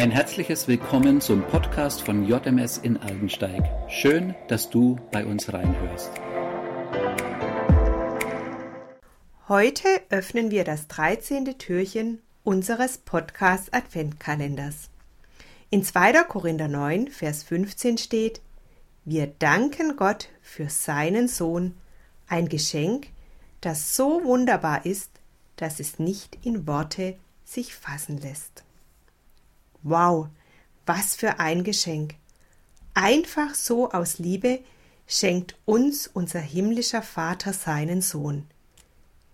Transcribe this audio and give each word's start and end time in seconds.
Ein 0.00 0.12
herzliches 0.12 0.66
Willkommen 0.66 1.20
zum 1.20 1.42
Podcast 1.42 2.00
von 2.00 2.24
JMS 2.26 2.78
in 2.78 2.96
Aldensteig. 2.96 3.62
Schön, 3.90 4.34
dass 4.48 4.70
du 4.70 4.98
bei 5.12 5.26
uns 5.26 5.52
reinhörst. 5.52 6.10
Heute 9.46 9.88
öffnen 10.08 10.50
wir 10.50 10.64
das 10.64 10.88
13. 10.88 11.58
Türchen 11.58 12.22
unseres 12.44 12.96
Podcast 12.96 13.74
Adventkalenders. 13.74 14.88
In 15.68 15.84
2. 15.84 16.24
Korinther 16.24 16.68
9, 16.68 17.08
Vers 17.08 17.42
15 17.42 17.98
steht: 17.98 18.40
Wir 19.04 19.26
danken 19.26 19.96
Gott 19.96 20.30
für 20.40 20.70
seinen 20.70 21.28
Sohn, 21.28 21.74
ein 22.26 22.48
Geschenk, 22.48 23.08
das 23.60 23.94
so 23.96 24.24
wunderbar 24.24 24.86
ist, 24.86 25.10
dass 25.56 25.78
es 25.78 25.98
nicht 25.98 26.38
in 26.42 26.66
Worte 26.66 27.18
sich 27.44 27.74
fassen 27.74 28.16
lässt. 28.16 28.64
Wow, 29.82 30.28
was 30.86 31.14
für 31.14 31.38
ein 31.38 31.64
Geschenk. 31.64 32.14
Einfach 32.94 33.54
so 33.54 33.90
aus 33.90 34.18
Liebe 34.18 34.60
schenkt 35.06 35.56
uns 35.64 36.06
unser 36.06 36.40
himmlischer 36.40 37.02
Vater 37.02 37.52
seinen 37.52 38.02
Sohn. 38.02 38.46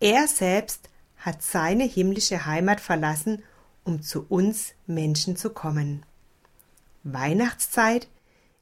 Er 0.00 0.28
selbst 0.28 0.88
hat 1.16 1.42
seine 1.42 1.84
himmlische 1.84 2.46
Heimat 2.46 2.80
verlassen, 2.80 3.42
um 3.84 4.02
zu 4.02 4.26
uns 4.28 4.74
Menschen 4.86 5.36
zu 5.36 5.50
kommen. 5.50 6.04
Weihnachtszeit 7.02 8.08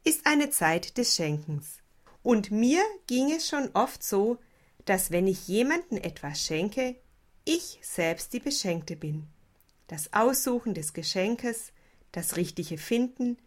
ist 0.05 0.27
eine 0.27 0.51
Zeit 0.51 0.96
des 0.98 1.15
Schenkens. 1.15 1.79
Und 2.23 2.51
mir 2.51 2.82
ging 3.07 3.32
es 3.32 3.48
schon 3.48 3.71
oft 3.74 4.02
so, 4.02 4.38
dass 4.85 5.10
wenn 5.10 5.27
ich 5.27 5.48
jemanden 5.48 5.96
etwas 5.96 6.41
schenke, 6.41 6.96
ich 7.45 7.79
selbst 7.82 8.32
die 8.32 8.41
Beschenkte 8.41 8.96
bin. 8.96 9.27
Das 9.87 10.12
Aussuchen 10.12 10.74
des 10.74 10.93
Geschenkes, 10.93 11.73
das 12.12 12.37
richtige 12.37 12.79
Finden, 12.79 13.38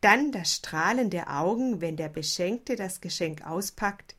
dann 0.00 0.32
das 0.32 0.54
Strahlen 0.54 1.10
der 1.10 1.38
Augen, 1.40 1.80
wenn 1.80 1.96
der 1.96 2.08
Beschenkte 2.08 2.76
das 2.76 3.00
Geschenk 3.00 3.46
auspackt, 3.46 4.16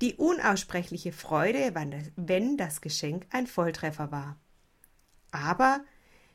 die 0.00 0.14
unaussprechliche 0.14 1.12
Freude, 1.12 1.74
wenn 2.16 2.56
das 2.56 2.80
Geschenk 2.80 3.26
ein 3.30 3.46
Volltreffer 3.46 4.10
war. 4.12 4.36
Aber 5.30 5.80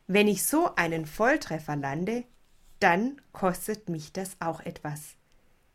wenn 0.08 0.28
ich 0.28 0.46
so 0.46 0.76
einen 0.76 1.06
Volltreffer 1.06 1.76
lande, 1.76 2.24
dann 2.80 3.22
kostet 3.32 3.88
mich 3.88 4.12
das 4.12 4.36
auch 4.40 4.60
etwas. 4.62 5.16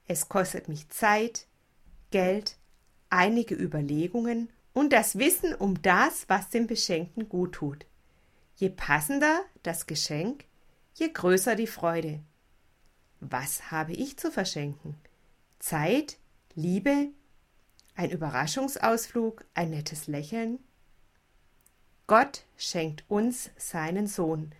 Es 0.08 0.28
kostet 0.28 0.68
mich 0.68 0.88
Zeit, 0.88 1.46
Geld, 2.10 2.56
einige 3.08 3.54
Überlegungen 3.54 4.50
und 4.72 4.92
das 4.92 5.18
Wissen 5.18 5.54
um 5.54 5.80
das, 5.82 6.28
was 6.28 6.50
dem 6.50 6.66
Beschenkten 6.66 7.28
gut 7.28 7.52
tut. 7.52 7.86
Je 8.56 8.70
passender 8.70 9.44
das 9.62 9.86
Geschenk, 9.86 10.44
je 10.94 11.10
größer 11.12 11.56
die 11.56 11.66
Freude. 11.66 12.20
Was 13.20 13.70
habe 13.70 13.92
ich 13.92 14.16
zu 14.16 14.30
verschenken? 14.30 14.96
Zeit, 15.58 16.16
Liebe, 16.54 17.08
ein 17.96 18.10
Überraschungsausflug, 18.10 19.44
ein 19.52 19.70
nettes 19.70 20.06
Lächeln? 20.06 20.58
Gott 22.06 22.44
schenkt 22.56 23.04
uns 23.08 23.50
seinen 23.58 24.06
Sohn, 24.06 24.52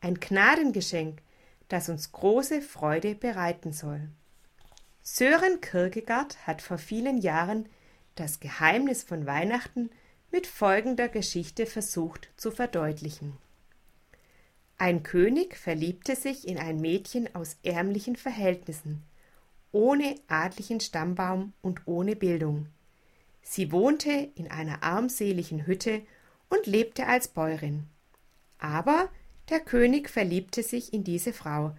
ein 0.00 0.14
Gnadengeschenk, 0.14 1.20
das 1.68 1.88
uns 1.88 2.12
große 2.12 2.62
Freude 2.62 3.16
bereiten 3.16 3.72
soll. 3.72 4.10
Sören 5.02 5.60
Kierkegaard 5.60 6.46
hat 6.46 6.62
vor 6.62 6.78
vielen 6.78 7.18
Jahren 7.18 7.68
das 8.14 8.38
Geheimnis 8.38 9.02
von 9.02 9.26
Weihnachten 9.26 9.90
mit 10.34 10.48
folgender 10.48 11.08
Geschichte 11.08 11.64
versucht 11.64 12.28
zu 12.36 12.50
verdeutlichen. 12.50 13.34
Ein 14.78 15.04
König 15.04 15.56
verliebte 15.56 16.16
sich 16.16 16.48
in 16.48 16.58
ein 16.58 16.80
Mädchen 16.80 17.32
aus 17.36 17.56
ärmlichen 17.62 18.16
Verhältnissen, 18.16 19.04
ohne 19.70 20.16
adlichen 20.26 20.80
Stammbaum 20.80 21.52
und 21.62 21.82
ohne 21.86 22.16
Bildung. 22.16 22.66
Sie 23.42 23.70
wohnte 23.70 24.10
in 24.34 24.50
einer 24.50 24.82
armseligen 24.82 25.68
Hütte 25.68 26.02
und 26.48 26.66
lebte 26.66 27.06
als 27.06 27.28
Bäuerin. 27.28 27.84
Aber 28.58 29.10
der 29.50 29.60
König 29.60 30.10
verliebte 30.10 30.64
sich 30.64 30.92
in 30.92 31.04
diese 31.04 31.32
Frau, 31.32 31.76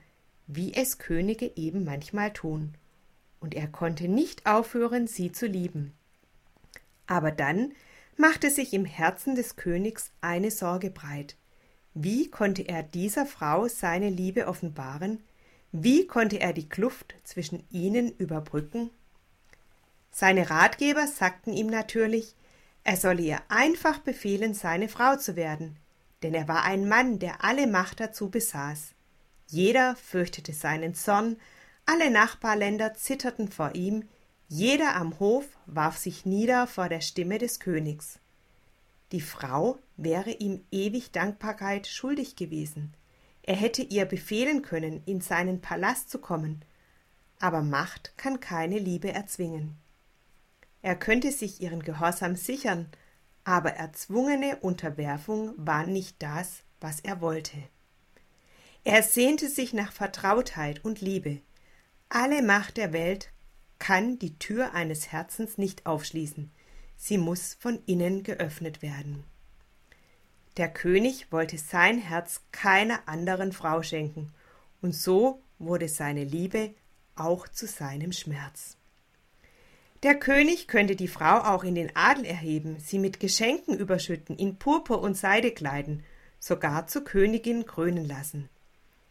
wie 0.48 0.74
es 0.74 0.98
Könige 0.98 1.52
eben 1.58 1.84
manchmal 1.84 2.32
tun, 2.32 2.74
und 3.42 3.54
er 3.54 3.68
konnte 3.68 4.08
nicht 4.08 4.46
aufhören, 4.46 5.08
sie 5.08 5.34
zu 5.34 5.46
lieben. 5.46 5.92
Aber 7.06 7.34
dann 7.34 7.74
machte 8.18 8.50
sich 8.50 8.74
im 8.74 8.86
Herzen 8.86 9.36
des 9.36 9.56
Königs 9.56 10.12
eine 10.22 10.52
Sorge 10.52 10.90
breit. 10.90 11.36
Wie 11.94 12.30
konnte 12.30 12.64
er 12.64 12.84
dieser 12.84 13.26
Frau 13.26 13.68
seine 13.68 14.10
Liebe 14.10 14.48
offenbaren? 14.48 15.24
Wie 15.72 16.08
konnte 16.08 16.40
er 16.40 16.54
die 16.54 16.70
Kluft 16.70 17.16
zwischen 17.24 17.64
ihnen 17.70 18.12
überbrücken? 18.18 18.90
Seine 20.12 20.50
Ratgeber 20.50 21.08
sagten 21.08 21.52
ihm 21.52 21.68
natürlich, 21.68 22.36
er 22.84 22.98
solle 22.98 23.22
ihr 23.22 23.40
einfach 23.50 24.00
befehlen, 24.00 24.54
seine 24.54 24.88
Frau 24.88 25.18
zu 25.18 25.36
werden, 25.36 25.78
denn 26.24 26.34
er 26.34 26.48
war 26.48 26.64
ein 26.64 26.88
Mann, 26.88 27.20
der 27.20 27.44
alle 27.44 27.68
Macht 27.68 28.00
dazu 28.00 28.30
besaß. 28.30 28.94
Jeder 29.48 29.96
fürchtete 29.96 30.54
seinen 30.54 30.94
Zorn, 30.94 31.38
alle 31.86 32.10
Nachbarländer 32.12 32.94
zitterten 32.94 33.50
vor 33.50 33.76
ihm, 33.76 34.08
jeder 34.48 34.96
am 34.96 35.20
Hof 35.20 35.46
warf 35.66 35.98
sich 35.98 36.26
nieder 36.26 36.68
vor 36.68 36.88
der 36.88 37.02
Stimme 37.02 37.40
des 37.40 37.60
Königs. 37.60 38.20
Die 39.12 39.22
Frau 39.22 39.80
wäre 39.98 40.32
ihm 40.32 40.64
ewig 40.72 41.12
Dankbarkeit 41.12 41.88
schuldig 41.88 42.36
gewesen. 42.36 42.94
Er 43.44 43.56
hätte 43.56 43.82
ihr 43.82 44.06
befehlen 44.06 44.62
können, 44.62 45.02
in 45.06 45.22
seinen 45.22 45.62
Palast 45.62 46.10
zu 46.10 46.20
kommen, 46.20 46.64
aber 47.40 47.62
Macht 47.62 48.18
kann 48.18 48.40
keine 48.40 48.80
Liebe 48.80 49.12
erzwingen. 49.12 49.78
Er 50.82 50.96
könnte 50.96 51.32
sich 51.32 51.62
ihren 51.62 51.82
Gehorsam 51.82 52.36
sichern, 52.36 52.88
aber 53.44 53.72
erzwungene 53.72 54.58
Unterwerfung 54.58 55.54
war 55.58 55.86
nicht 55.86 56.22
das, 56.22 56.64
was 56.80 57.00
er 57.00 57.22
wollte. 57.22 57.58
Er 58.84 59.02
sehnte 59.02 59.50
sich 59.50 59.74
nach 59.74 59.92
Vertrautheit 59.92 60.86
und 60.86 61.02
Liebe. 61.02 61.42
Alle 62.10 62.44
Macht 62.44 62.78
der 62.78 62.94
Welt 62.94 63.32
kann 63.80 64.20
die 64.20 64.38
Tür 64.40 64.74
eines 64.74 65.12
Herzens 65.12 65.58
nicht 65.58 65.86
aufschließen 65.86 66.52
sie 66.98 67.18
muss 67.18 67.56
von 67.60 67.80
innen 67.86 68.24
geöffnet 68.24 68.82
werden. 68.82 69.24
Der 70.58 70.72
König 70.72 71.32
wollte 71.32 71.58
sein 71.58 72.00
Herz 72.00 72.42
keiner 72.52 73.08
anderen 73.08 73.52
Frau 73.52 73.84
schenken, 73.84 74.34
und 74.82 74.96
so 74.96 75.42
wurde 75.60 75.88
seine 75.90 76.24
Liebe 76.24 76.74
auch 77.16 77.48
zu 77.48 77.68
seinem 77.68 78.12
Schmerz. 78.12 78.78
Der 80.04 80.16
König 80.16 80.68
könnte 80.68 80.96
die 80.96 81.08
Frau 81.08 81.40
auch 81.40 81.64
in 81.64 81.76
den 81.76 81.96
Adel 81.96 82.26
erheben, 82.26 82.78
sie 82.80 83.00
mit 83.00 83.20
Geschenken 83.20 83.78
überschütten, 83.78 84.38
in 84.38 84.58
Purpur 84.58 85.02
und 85.02 85.18
Seide 85.18 85.52
kleiden, 85.52 86.04
sogar 86.40 86.88
zur 86.88 87.04
Königin 87.04 87.66
krönen 87.66 88.06
lassen. 88.06 88.50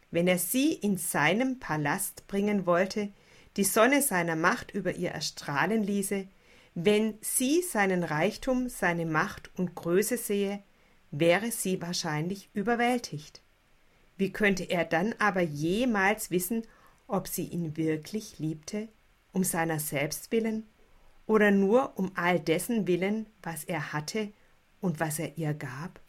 Wenn 0.09 0.27
er 0.27 0.37
sie 0.37 0.73
in 0.73 0.97
seinem 0.97 1.59
Palast 1.59 2.27
bringen 2.27 2.65
wollte, 2.65 3.09
die 3.57 3.63
Sonne 3.63 4.01
seiner 4.01 4.35
Macht 4.35 4.71
über 4.71 4.95
ihr 4.95 5.11
erstrahlen 5.11 5.83
ließe, 5.83 6.27
wenn 6.73 7.17
sie 7.21 7.61
seinen 7.61 8.03
Reichtum, 8.03 8.67
seine 8.67 9.05
Macht 9.05 9.49
und 9.57 9.75
Größe 9.75 10.17
sehe, 10.17 10.61
wäre 11.11 11.51
sie 11.51 11.81
wahrscheinlich 11.81 12.49
überwältigt. 12.53 13.41
Wie 14.17 14.31
könnte 14.31 14.63
er 14.63 14.83
dann 14.83 15.15
aber 15.19 15.41
jemals 15.41 16.31
wissen, 16.31 16.63
ob 17.07 17.27
sie 17.27 17.45
ihn 17.45 17.77
wirklich 17.77 18.39
liebte, 18.39 18.89
um 19.31 19.43
seiner 19.43 19.79
selbst 19.79 20.31
willen 20.31 20.67
oder 21.27 21.51
nur 21.51 21.97
um 21.97 22.11
all 22.15 22.39
dessen 22.39 22.87
willen, 22.87 23.27
was 23.41 23.63
er 23.63 23.93
hatte 23.93 24.33
und 24.81 24.99
was 24.99 25.19
er 25.19 25.37
ihr 25.37 25.53
gab? 25.53 25.99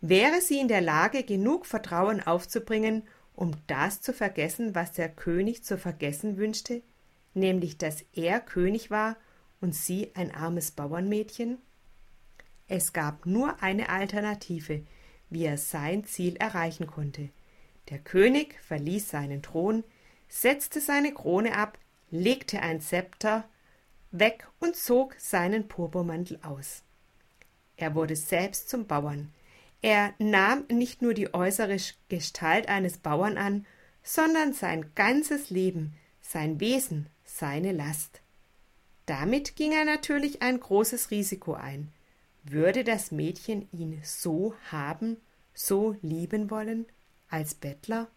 Wäre 0.00 0.40
sie 0.40 0.58
in 0.58 0.68
der 0.68 0.82
Lage, 0.82 1.22
genug 1.22 1.64
Vertrauen 1.66 2.20
aufzubringen, 2.20 3.02
um 3.34 3.52
das 3.66 4.00
zu 4.00 4.12
vergessen, 4.12 4.74
was 4.74 4.92
der 4.92 5.08
König 5.08 5.64
zu 5.64 5.76
vergessen 5.76 6.36
wünschte, 6.36 6.82
nämlich 7.34 7.78
dass 7.78 8.04
er 8.12 8.40
König 8.40 8.90
war 8.90 9.16
und 9.60 9.74
sie 9.74 10.12
ein 10.14 10.34
armes 10.34 10.70
Bauernmädchen? 10.70 11.58
Es 12.68 12.92
gab 12.92 13.26
nur 13.26 13.62
eine 13.62 13.88
Alternative, 13.88 14.84
wie 15.30 15.44
er 15.44 15.58
sein 15.58 16.04
Ziel 16.04 16.36
erreichen 16.36 16.86
konnte. 16.86 17.30
Der 17.90 17.98
König 17.98 18.58
verließ 18.62 19.10
seinen 19.10 19.42
Thron, 19.42 19.84
setzte 20.28 20.80
seine 20.80 21.12
Krone 21.12 21.56
ab, 21.56 21.78
legte 22.10 22.60
ein 22.60 22.80
Zepter 22.80 23.44
weg 24.10 24.46
und 24.60 24.76
zog 24.76 25.16
seinen 25.18 25.68
Purpurmantel 25.68 26.38
aus. 26.42 26.82
Er 27.76 27.94
wurde 27.94 28.16
selbst 28.16 28.68
zum 28.68 28.86
Bauern. 28.86 29.32
Er 29.84 30.14
nahm 30.18 30.64
nicht 30.72 31.02
nur 31.02 31.12
die 31.12 31.34
äußere 31.34 31.76
Gestalt 32.08 32.70
eines 32.70 32.96
Bauern 32.96 33.36
an, 33.36 33.66
sondern 34.02 34.54
sein 34.54 34.94
ganzes 34.94 35.50
Leben, 35.50 35.92
sein 36.22 36.58
Wesen, 36.58 37.10
seine 37.26 37.70
Last. 37.72 38.22
Damit 39.04 39.56
ging 39.56 39.72
er 39.72 39.84
natürlich 39.84 40.40
ein 40.40 40.58
großes 40.58 41.10
Risiko 41.10 41.52
ein. 41.52 41.92
Würde 42.44 42.82
das 42.82 43.10
Mädchen 43.10 43.68
ihn 43.72 44.00
so 44.02 44.54
haben, 44.72 45.18
so 45.52 45.96
lieben 46.00 46.50
wollen, 46.50 46.86
als 47.28 47.54
Bettler? 47.54 48.08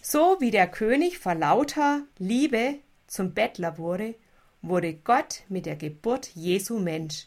So 0.00 0.38
wie 0.40 0.50
der 0.50 0.68
König 0.68 1.18
vor 1.18 1.34
lauter 1.34 2.00
Liebe 2.16 2.76
zum 3.06 3.34
Bettler 3.34 3.76
wurde, 3.76 4.14
wurde 4.62 4.94
Gott 4.94 5.42
mit 5.50 5.66
der 5.66 5.76
Geburt 5.76 6.30
Jesu 6.34 6.78
Mensch. 6.78 7.26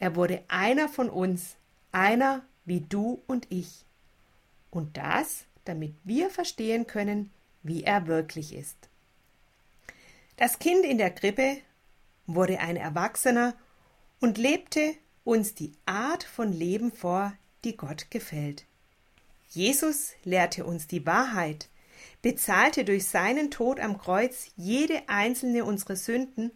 Er 0.00 0.16
wurde 0.16 0.42
einer 0.48 0.88
von 0.88 1.08
uns, 1.08 1.54
einer 1.92 2.42
wie 2.68 2.80
du 2.80 3.22
und 3.26 3.46
ich. 3.50 3.84
Und 4.70 4.96
das, 4.96 5.44
damit 5.64 5.94
wir 6.04 6.30
verstehen 6.30 6.86
können, 6.86 7.30
wie 7.62 7.82
er 7.82 8.06
wirklich 8.06 8.54
ist. 8.54 8.76
Das 10.36 10.58
Kind 10.58 10.84
in 10.84 10.98
der 10.98 11.10
Krippe 11.10 11.58
wurde 12.26 12.60
ein 12.60 12.76
Erwachsener 12.76 13.54
und 14.20 14.38
lebte 14.38 14.94
uns 15.24 15.54
die 15.54 15.72
Art 15.86 16.22
von 16.22 16.52
Leben 16.52 16.92
vor, 16.92 17.32
die 17.64 17.76
Gott 17.76 18.10
gefällt. 18.10 18.64
Jesus 19.48 20.12
lehrte 20.24 20.64
uns 20.64 20.86
die 20.86 21.06
Wahrheit, 21.06 21.68
bezahlte 22.22 22.84
durch 22.84 23.06
seinen 23.06 23.50
Tod 23.50 23.80
am 23.80 23.98
Kreuz 23.98 24.50
jede 24.56 25.08
einzelne 25.08 25.64
unserer 25.64 25.96
Sünden 25.96 26.52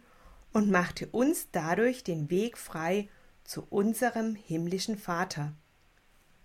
und 0.53 0.69
machte 0.69 1.07
uns 1.07 1.47
dadurch 1.51 2.03
den 2.03 2.29
Weg 2.29 2.57
frei 2.57 3.09
zu 3.43 3.65
unserem 3.69 4.35
himmlischen 4.35 4.97
Vater. 4.97 5.53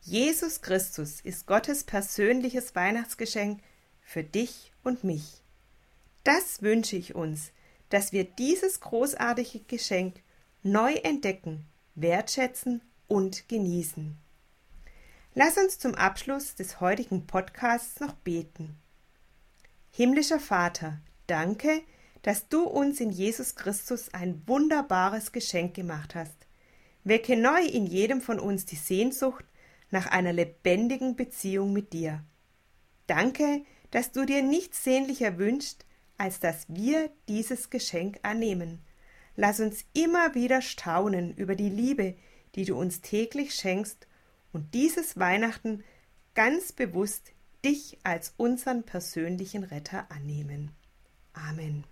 Jesus 0.03 0.61
Christus 0.61 1.21
ist 1.21 1.47
Gottes 1.47 1.85
persönliches 1.85 2.75
Weihnachtsgeschenk 2.75 3.61
für 4.01 4.25
dich 4.25 4.73
und 4.83 5.05
mich. 5.05 5.43
Das 6.25 6.63
wünsche 6.63 6.97
ich 6.97 7.15
uns, 7.15 7.53
dass 7.91 8.13
wir 8.13 8.25
dieses 8.25 8.81
großartige 8.81 9.61
Geschenk 9.61 10.17
neu 10.63 10.95
entdecken, 10.95 11.65
wertschätzen 11.95 12.83
und 13.07 13.49
genießen. 13.49 14.17
Lass 15.35 15.57
uns 15.57 15.79
zum 15.79 15.95
Abschluss 15.95 16.55
des 16.55 16.81
heutigen 16.81 17.27
Podcasts 17.27 18.01
noch 18.01 18.15
beten. 18.15 18.77
Himmlischer 19.93 20.41
Vater, 20.41 21.01
danke, 21.27 21.83
dass 22.23 22.49
du 22.49 22.65
uns 22.65 23.01
in 23.01 23.11
Jesus 23.11 23.55
Christus 23.55 24.13
ein 24.13 24.43
wunderbares 24.47 25.33
Geschenk 25.33 25.75
gemacht 25.75 26.15
hast. 26.15 26.37
Wecke 27.05 27.37
neu 27.37 27.63
in 27.63 27.87
jedem 27.87 28.21
von 28.21 28.39
uns 28.41 28.67
die 28.67 28.77
Sehnsucht 28.77 29.45
nach 29.91 30.07
einer 30.07 30.33
lebendigen 30.33 31.17
Beziehung 31.17 31.73
mit 31.73 31.93
dir. 31.93 32.25
Danke, 33.07 33.63
dass 33.91 34.13
du 34.13 34.25
dir 34.25 34.43
nichts 34.43 34.85
sehnlicher 34.85 35.39
wünschst, 35.39 35.87
als 36.19 36.41
dass 36.41 36.67
wir 36.69 37.11
dieses 37.29 37.71
Geschenk 37.71 38.19
annehmen. 38.23 38.83
Lass 39.37 39.61
uns 39.61 39.85
immer 39.95 40.35
wieder 40.35 40.61
staunen 40.61 41.35
über 41.35 41.55
die 41.55 41.71
Liebe, 41.71 42.17
die 42.55 42.65
du 42.65 42.77
uns 42.77 43.01
täglich 43.01 43.55
schenkst 43.55 44.09
und 44.53 44.75
dieses 44.75 45.19
Weihnachten 45.19 45.85
ganz 46.35 46.73
bewusst 46.73 47.33
dich 47.65 47.99
als 48.03 48.35
unseren 48.37 48.85
persönlichen 48.85 49.65
Retter 49.65 50.11
annehmen. 50.11 50.73
Amen. 51.33 51.85